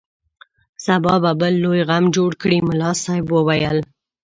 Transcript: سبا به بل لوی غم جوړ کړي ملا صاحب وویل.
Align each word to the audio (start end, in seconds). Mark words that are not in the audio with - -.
سبا 0.85 1.13
به 1.23 1.31
بل 1.41 1.53
لوی 1.63 1.81
غم 1.89 2.05
جوړ 2.15 2.31
کړي 2.41 2.57
ملا 2.67 2.91
صاحب 3.03 3.25
وویل. 3.31 3.77